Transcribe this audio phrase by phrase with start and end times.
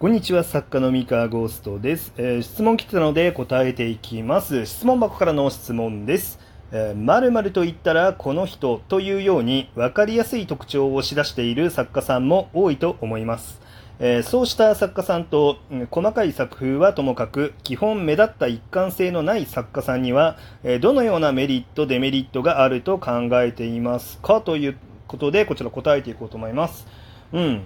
[0.00, 4.66] こんにちは、作家の三河ゴーストです、えー質問来てたので答えていきます。
[4.66, 6.40] 質問箱からの質問です。
[6.72, 13.60] えー〇〇と言ったらこの人というように分かりやすい特徴を押し出している作家さんも多いと思います。
[14.00, 24.40] えーそうした作家さんと、うん細かい作風はともかく基本目立った一貫性のない作家さんには、えーどのようなメリットデメリットがあると考えていますか？
[24.40, 24.76] という
[25.06, 26.84] ことでこちら答えていこうと思います。
[27.32, 27.62] うん。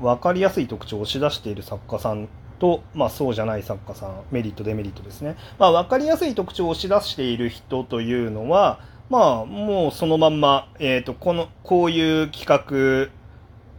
[0.00, 2.28] 分かりやすい特徴を押し出している作家さん
[2.58, 13.10] と、まあ、そうじゃない作家さんメリットデメリットですね、まあ、分かりやすい特徴を押し出している人というのは、まあ、もうそのまんま、えー、とこのこういう企画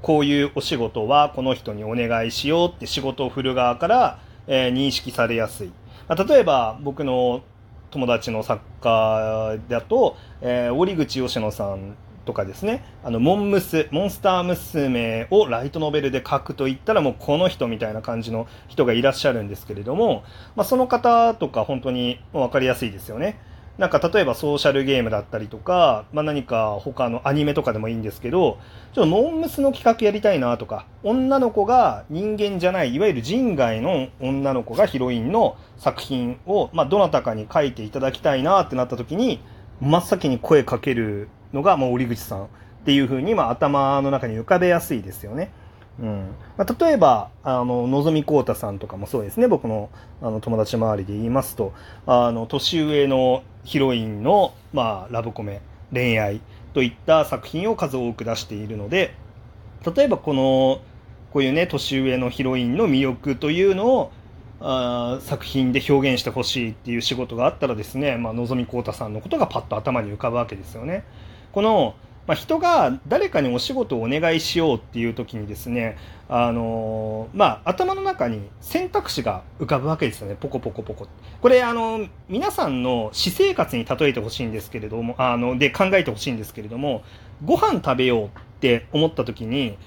[0.02, 5.72] こういうお仕事はこの人にお願いしようって仕事を振る側から、えー認識されやすい、
[6.08, 7.42] まあ、例えば僕の
[7.90, 11.96] 友達の作家だと、えー折口佳乃さん
[12.28, 20.24] とかですね、あの、モンムス、モンスター娘をライトノベルで書くと言ったらもうこの人みたいな感じの人がいらっしゃるんですけれども、
[20.56, 23.40] まあ、その方とか本当に分かりやすいですよね。
[23.78, 28.58] なんか例えばソーシャルゲームだったりとか、まあ、何か他のアニメとかでもいいんですけど、
[28.94, 39.42] ちょっとモンムスの企画やりたいなとか、女の子が人間じゃない、いわゆる人外の女の子がヒロインの作品を、まあ、どなたかに書いていただきたいなってなった時に、
[39.82, 42.48] 真っ先に声かけるのが、もう折口さんっ
[42.86, 45.52] ていうふうに、まあ、頭の中に浮かべやすいですよね。
[46.00, 49.90] うんまあ、例えば、あの、のぞみこうたさんとかもそうですね、僕の
[50.22, 51.74] あの友達周りで言いますと、
[52.06, 55.62] あの、年上のヒロインの、まあ、ラブコメ、
[55.92, 56.42] 恋愛
[56.74, 59.16] といった作品を数多く出しているので、
[59.96, 60.82] 例えばこの、
[61.34, 64.12] こういうね、年上のヒロインの魅力というのを、
[64.60, 71.04] あ作品で表現してほしいっていう仕事があったらですね、まあ、のぞみこうたさんのことがパッと頭に浮かぶわけですよね。
[71.52, 71.96] この、
[72.26, 81.08] まあ、人が誰かにお仕事をお願いしようっていう時にですね、あのまあ、頭の中に選択肢が浮かぶわけですよね、ポコポコポコ。
[81.42, 87.04] これ、あの皆さんの私生活に例えてほしいんですけれども、あの、で考えてほしいんですけれども、
[87.46, 89.78] ご飯食べようって思った時に、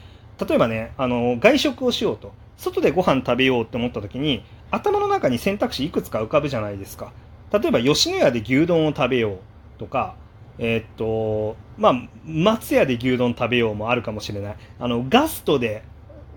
[0.48, 2.32] 例えばね、あの、外食をしようと。
[2.56, 7.12] 外でご飯食べようって思った時に、頭の中に選択肢いくつか浮かぶじゃないですか。
[7.52, 9.38] 例えば、吉野家で牛丼を食べよう
[9.78, 10.14] とか、
[10.58, 11.94] えーっと、まあ、
[12.24, 14.56] 松屋で牛丼食べようもあるかもしれない。
[14.78, 15.82] あの、ガストで、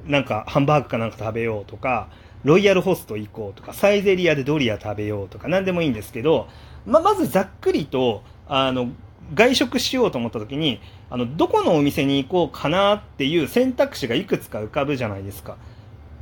[0.07, 2.07] なんか、ハンバーグかなんか食べようとか、
[2.43, 6.47] ロイヤルホスト行こうとか、サイゼリアでドリア食べようとか、なんでもいいんですけど、
[6.85, 8.89] ま、まずざっくりと、あの、
[9.33, 15.57] 外食しようと思った時に、あの、どこのお店に行こうかなっていう選択肢がいくつか浮かぶじゃないですか。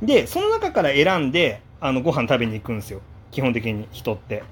[0.02, 3.00] で、その中から選んで、あの、ご飯食べに行くんですよ。
[3.30, 4.42] 基本的に人って。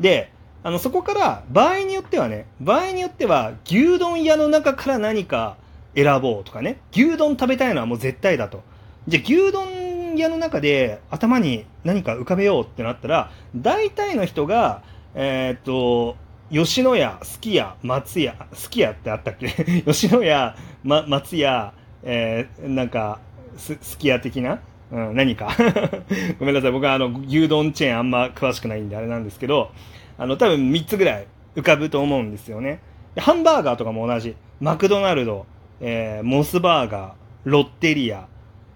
[0.00, 0.30] で、
[0.64, 5.56] あの、そこから、場合によってはね、場合によっては、牛丼屋の中から何か
[5.94, 8.62] 選ぼうとかね、牛丼食べたいのはもう絶対だと。
[9.06, 14.82] じゃ、牛丼屋の中で頭に何か浮かべようってなったら、大体の人が、
[15.14, 16.16] えーっと、
[16.50, 19.48] 吉野家、すき家、松屋、すき家ってあったっけ？
[19.84, 21.72] 吉野家、ま、松屋、
[22.02, 23.18] えーなんか、
[23.56, 24.60] す、すき家的な
[24.90, 25.50] うん、何か。
[26.38, 26.72] ごめんなさい。
[26.72, 29.70] 僕はあの、牛丼チェーンあんま詳しくないんであれなんですけど、
[30.16, 31.26] あの、多分3つぐらい
[31.56, 32.80] 浮かぶと思うんですよね。
[33.14, 34.34] でハンバーガーとかも同じ。
[34.60, 35.46] マクドナルド、
[35.80, 37.12] えーモスバーガー、
[37.44, 38.26] ロッテリア、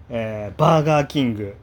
[0.09, 1.55] えーバーガーキング、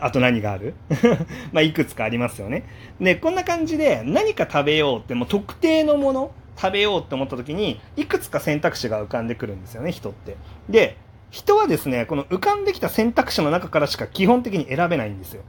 [0.00, 0.74] あと何がある？
[1.52, 2.64] まあ、いくつかありますよね。
[3.00, 10.36] で、こんな感じで何か食べようって、もう特定のもの食べようって思った時に、いくつか選択肢が浮かんでくるんですよね、人って。
[10.68, 10.96] で、
[11.34, 15.42] 人はですね、この浮かんできた選択肢の中からしか基本的に選べないんですよ。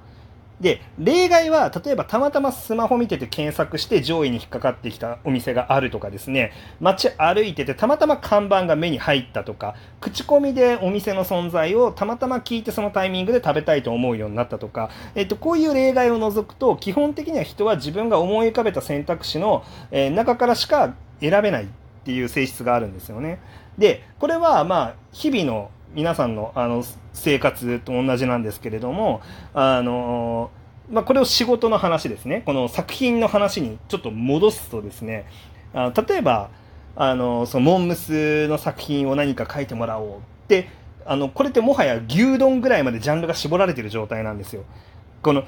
[0.59, 21.67] で、例外は、例えばたまたまスマホ見てて検索して上位に引っかかってきたお店があるとかですね、街歩いててたまたま看板が目に入ったとか、口コミでお店の存在をたまたま聞いてそのタイミングで食べたいと思うようになったとか、えっと、こういう例外を除くと、基本的には人は自分が思い浮かべた選択肢の、え中からしか選べないっ
[22.05, 23.39] ていう性質があるんですよね。
[23.77, 29.21] で、これはまあ、日々の皆さんのあの生活と同じなんですけれども、
[29.53, 30.51] あの
[30.91, 32.43] まあ、これを仕事の話ですね。
[32.45, 35.25] この作品の話にちょっと戻すとですね、
[35.73, 36.49] あ例えば、
[36.95, 40.69] あの、そのモンムスの作品を何か書いてもらおうって、
[41.05, 44.63] あの、これってもはや牛丼ぐらいまでジャンルが絞られてる状態なんですよ。
[45.21, 45.43] この、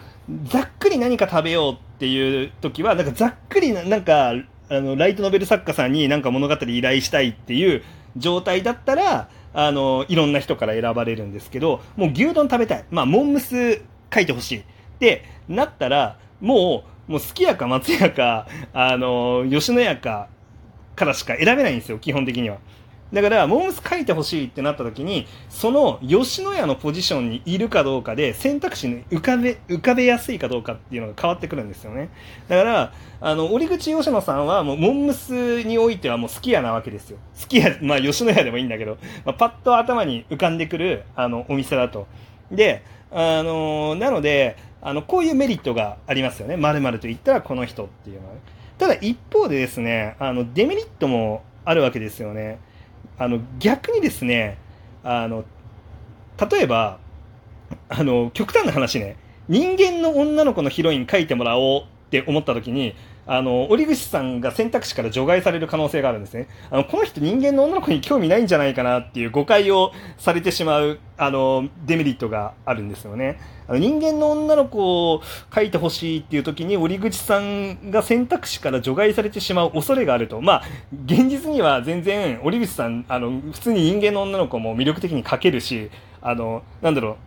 [0.46, 4.34] ざっくり何か食べようっていう時は、なんかざっくりな、なんか、
[4.70, 7.84] あの、ライトノベル作家さんになんか物語依頼したいっていう
[8.18, 12.86] 状態だったら、あの、いろんな人から選ばれるんですけど、もう牛丼食べたい。
[12.92, 13.82] まあ、モンムス
[14.14, 14.60] 書いてほしい。
[14.60, 14.64] っ
[15.00, 20.28] てなったら、もう、もうすきやか松屋か、あの、吉野家か
[20.96, 22.58] からしか選べないんですよ、基本的には。
[23.14, 32.10] だから、モームス書いてほしいってなった時に、その吉野家のポジションにいるかどうかで選択肢に浮かべ、浮かべやすいかどうかっていうのが変わってくるんですよね。
[32.50, 37.18] だから、あの、折口吉野さんはもう、モンムスにおいてはもう好き家なわけですよ。
[37.40, 42.08] 好き家、まあ吉野家でもいいんだけど、まあ、パッと頭に浮かんでくる、あの、お店だと。
[42.52, 46.58] で、あのなので、あの、こういうメリットがありますよね。
[46.58, 48.42] 〇〇と言ったらこの人っていうのはね。
[48.78, 52.60] ただ一方でですね、あの、デメリットもあるわけですよね。
[53.18, 54.58] あの、逆にですね、
[55.04, 55.44] あの、
[56.52, 57.00] 例えば、
[57.90, 59.18] あの、極端な話ね、
[59.48, 62.96] 人間の女の子のヒロイン書いてもらおうって思った時に、
[63.30, 66.48] あの、折口さんが選択肢から除外される可能性があるんですね。
[66.72, 73.38] あの、この人人間の女の子に興味ないんじゃないかなっていう誤解をされてしまう、あの、デメリットがあるんですよね。
[73.68, 75.22] あの人間の女の子を
[75.54, 80.40] 書いてほしいっていう時に折口さんが選択肢から除外されてしまう恐れがあると。
[80.40, 80.64] まあ、
[81.06, 85.92] 現実には全然折口さん、あの、普通に人間の女の子も魅力的に書けるし、
[86.22, 87.18] あの、なんだろ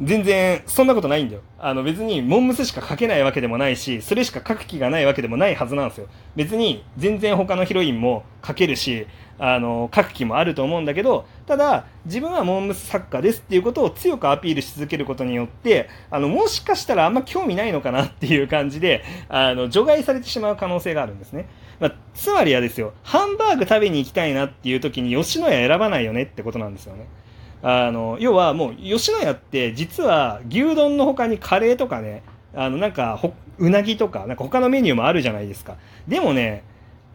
[0.00, 1.42] う、全然、そんなことないんだよ。
[1.58, 6.06] あの、別に、モンムスしか書けないわけでもないし、それしか書く気がないわけでもないはずなんですよ。
[6.36, 9.06] 別に、全然他のヒロインも書けるし、
[9.38, 21.48] あの、書く気もあると思うんだけど、ただ、自分はモンムス作家ですっていうことを強くアピールし続けることによって、あの、もしかしたらあんま興味ないのかなっていう感じで、あの、除外されてしまう可能性があるんですね。
[21.80, 27.06] まあ、つまりはですよ、ハンバーグ食べに行きたいなっていう時に吉野家選ばないよねってことなんですよね。
[27.62, 32.22] あの要はもう吉野家って実は牛丼のほかにカレーとかね
[32.54, 33.20] あのなんか
[33.58, 35.76] うなぎとかなんか他のメニューもあるじゃないですか。
[36.06, 36.62] でもね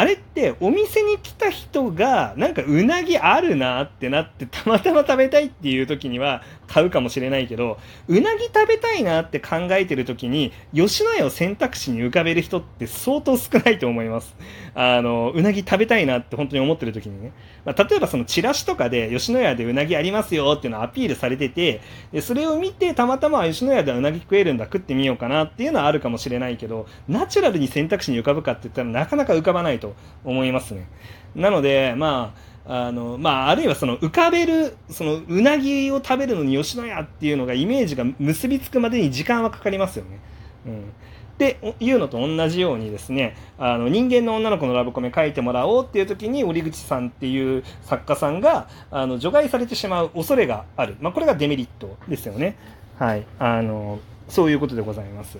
[0.01, 7.77] あれってお店に来た人がなんかうなぎあるなってなってたまたま食べたいっていう時には買うかもしれないけど
[8.07, 14.35] うなぎ食べたいなって考えてる時に吉野家を選択肢に浮かべる人って相当少ないと思います。
[14.73, 17.33] あのうなぎ食べたいなって本当に思ってる時にね、
[17.65, 21.81] まあ、例えばそのチラシとかで吉野家でうなぎありますよっていうのをアピールされてて
[22.11, 29.90] でそれを見てたまたま吉野家ではうなぎ食えるんだ食ってみようかなっていうのはあるかもしれないけどナチュラルに選択肢に浮かぶかって言ったらなかなか浮かばないと
[30.23, 30.87] 思いますね
[31.35, 40.19] なのでまああの、まあ、あるいはその浮かべる、そのうなぎを食べるのに吉野家っていうのがイメージが結びつくまでに時間はかかりますよね。
[40.67, 40.81] うん。
[40.81, 40.83] っ
[41.37, 52.57] ていうのと同じようにですねあの人間の女の子のラブコメ書いてもらおうっていう時に折口さんっていう作家さんがあの除外されてしまう恐れがある、まあ、これがデメリットですよね。
[52.99, 53.99] はい、あの
[54.29, 55.39] そういうことでございます。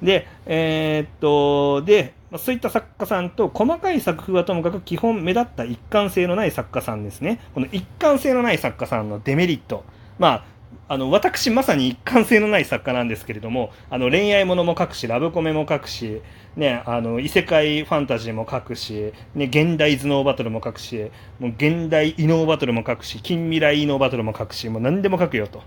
[0.00, 7.40] で、えー、っと、で、まそういった作家さんと細かい作風はともかく基本目立った一貫性のない作家さんですね。
[7.54, 9.84] この一貫性のない作家さんのデメリット。
[10.18, 10.44] まあ、
[10.88, 16.20] あの、私まさに一貫性のない作家なんですけれども、あの、恋愛ものも書くし、ラブコメも書くし、
[16.56, 25.62] ね、あの、異世界ファンタジーも書くし、ね、現代頭脳バトルも書くし、もう現代異能バトルも書くし、近未来異能バトルも書くし、もう何でも書くよと。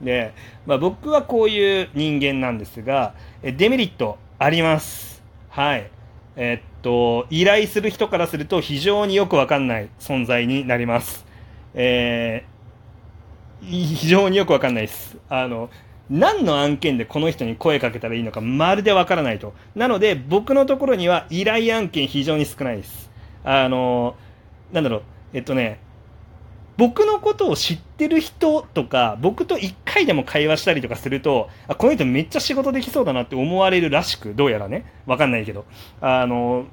[0.00, 0.32] で、
[0.66, 5.22] まあ僕はこういう人間なんですが、デメリットあります。
[5.50, 5.90] はい。
[6.36, 11.26] えっと、依頼する人からすると非常によくわかんない存在になります。
[11.74, 15.18] えー、非常によくわかんないです。
[15.28, 15.68] あの、
[16.10, 19.54] 何の案件でこの人に声かけたらいいのかまるでわからないと。
[19.74, 23.10] なので、僕のところには依頼案件非常に少ないです。
[23.44, 24.16] あの、
[24.72, 25.02] なんだろう、
[25.34, 25.80] えっとね、
[26.76, 34.84] 僕のことを知ってる人とか、僕と一回でも会話したりとかすると、あ、この人めっちゃ仕事できそうだなって思われるらしく、どうやらね。
[35.06, 35.64] わかんないけど。
[36.00, 36.66] あの、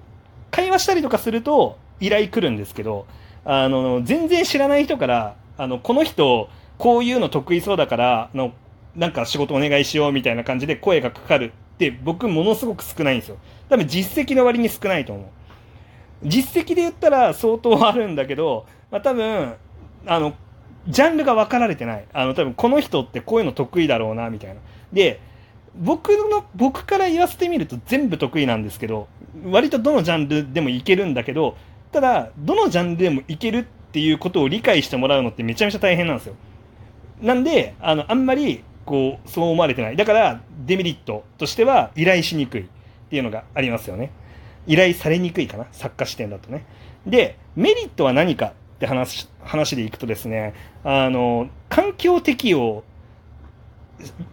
[0.52, 3.06] 会話したりとかすると依頼来るんですけど、
[3.46, 8.54] あの、全然知らない人から、あの、この人、こういうの得意そうだから、あの、
[8.96, 13.38] なんか仕事お願いしようみたいな感じで声がかかるって僕ものすごく少ないんですよ。
[13.70, 15.26] 多分実績の割に少ないと思う。
[16.24, 19.56] 実績で言ったら相当あるんだけど、まあ、多分
[20.12, 20.34] あの、
[20.88, 22.06] ジャンルが分かられてない。
[22.14, 24.56] あの、多分この人ってこういうの得意だろうな、みたいな。
[24.92, 25.20] で、
[25.76, 29.08] 僕の、僕から言わせてみると全部得意なんですけど、
[29.46, 31.56] 割とどのジャンルでもいけるんだけど、
[31.92, 36.36] ただ、どのジャンルでもいけるっていうことを理解してもらうのってめちゃめちゃ大変なんですよ。
[37.22, 39.96] なんで、あの、あんまり、こう、そう思われてない。
[39.96, 42.66] だから、デメリットとしては、依頼しにくいっ
[43.10, 44.12] ていうのがありますよね。
[44.66, 45.68] 依頼されにくいかな。
[45.72, 46.66] 作家視点だとね。
[47.06, 50.54] で、メリットは何かって話、話でいくとですね、
[50.86, 52.86] あの、環境適応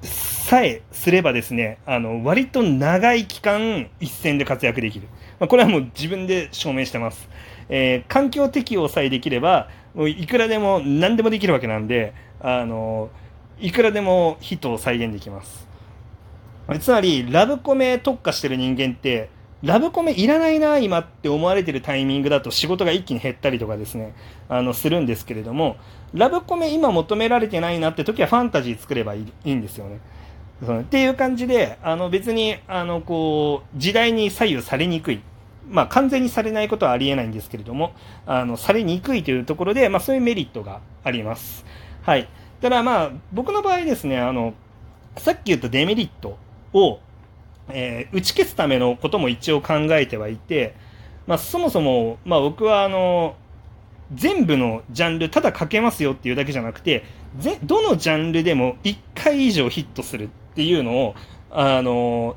[0.02, 5.08] さえすればですね、あの、割と長い期間一戦で活躍できる。
[5.40, 7.28] まあ、これはもう自分で証明してます。
[7.68, 13.10] えー、環境適応さえできれば、もういくらでも何でもできるわけなんで、あの、
[13.58, 15.66] いくらでもヒットを再現できます。
[16.78, 19.28] つまり、ラブコメ特化してる人間って、
[19.62, 24.14] ラブコメいらないな、今って思われてるタイミングだと仕事が一気に減ったりとかですね、
[24.48, 25.76] あの、するんですけれども、
[26.12, 30.00] ラブコメ今求められてないなって時はファンタジー作ればいいいいんですよね。
[30.80, 35.20] っていう感じで、あの別に、あの、こう、時代に左右されにくい。
[35.68, 37.92] まあ、完全にされないことはありえないんですけれども、
[38.24, 41.66] あの、されにくいというところで、まあ、そういうメリットがあります。
[42.02, 42.28] はい。
[42.60, 44.54] ただまあ、僕の場合ですね、あの、
[45.18, 46.38] さっき言ったデメリット
[46.72, 47.00] を、
[47.68, 50.74] えー、打ち消すためのことも一応考えてはいて、
[51.26, 53.36] まあ、そもそも、まあ、僕はあの
[54.14, 57.04] 全部のジャンルただ書けますよっていうだけじゃなくて
[57.38, 61.14] ぜどのジャンルでも1回以上ヒットするっていうのを
[61.50, 62.36] あの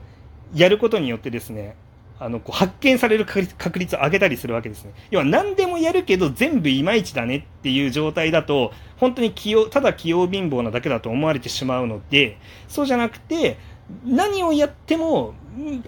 [0.54, 1.76] やることによってですね
[2.20, 4.92] あのこう発見される確率を上げたりするわけですね。
[5.10, 13.58] 要は何でもやるけど全部いまいちだねっていう状態だと本当に器用ただ器用貧乏なだけだと思われてしまうのでそうじゃなくて
[14.06, 15.34] 何をやっても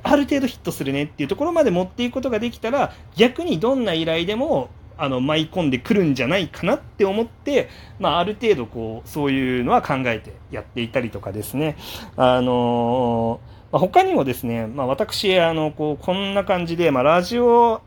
[0.04, 11.76] ある程度ヒットするねっていうところまで持っていくことができたら逆にどんな依頼でもあの舞い込んでくるんじゃないかなって思って、まあ、ある程度こうそういうのは考えてやっていたりとかですね、
[12.18, 13.40] あの
[13.72, 17.82] ま、他にもですね、まあ、私あのこうこんな感じで、まあ、ラジオ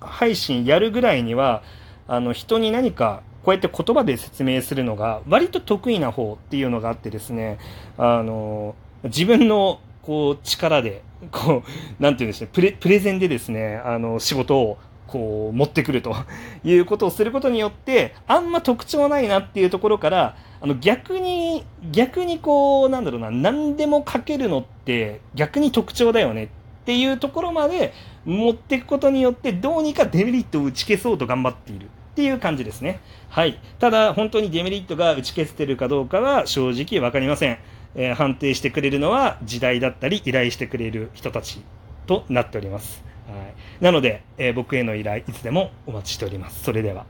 [0.00, 1.62] 配信やるぐらいには
[2.06, 7.58] あの人に何かこうやって言葉で説明するのが割と得意な方っていうのがあってですね、
[7.98, 16.14] あの自分のこう力で、こう、なんていうんですか、プレプレゼンでですね、あの、仕事をこう持ってくると
[16.64, 26.48] いうことをすることによって、あんま特徴ないなっていうところから、あの逆に、逆にこう、なんだろうな、何でも書けるのって逆に特徴だよねっ
[26.84, 27.92] ていうところまで
[28.24, 31.86] 持っていくことによって、どうにかデメリットを打ち消そうと頑張っている。
[31.86, 33.00] っていう感じですね。
[33.28, 33.58] はい。
[33.80, 37.58] ただ、本当にデメリットが打ち消せてるかどうかは正直わかりません。
[37.94, 41.62] えー、判定してくれるのは時代だったり依頼してくれる人たち
[42.06, 43.02] となっております。
[43.26, 43.34] は
[43.80, 46.62] い、なので、えー、僕への依頼いつでもお待ちしております。
[46.62, 47.06] それでは。